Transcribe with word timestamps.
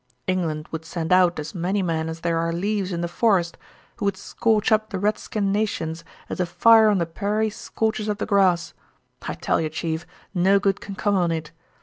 England 0.25 0.67
would 0.71 0.83
send 0.83 1.13
out 1.13 1.37
as 1.37 1.53
many 1.53 1.83
men 1.83 2.09
as 2.09 2.21
there 2.21 2.39
are 2.39 2.51
leaves 2.51 2.91
in 2.91 3.01
the 3.01 3.07
forest, 3.07 3.55
who 3.97 4.05
would 4.05 4.17
scorch 4.17 4.71
up 4.71 4.89
the 4.89 4.97
redskin 4.97 5.51
nations 5.51 6.03
as 6.27 6.39
a 6.39 6.45
fire 6.47 6.89
on 6.89 6.97
the 6.97 7.05
prairie 7.05 7.51
scorches 7.51 8.09
up 8.09 8.17
the 8.17 8.25
grass. 8.25 8.73
I 9.21 9.35
tell 9.35 9.61
yer, 9.61 9.69
chief, 9.69 10.07
no 10.33 10.57
good 10.57 10.81
can 10.81 10.95
come 10.95 11.13
on 11.13 11.31
it. 11.31 11.51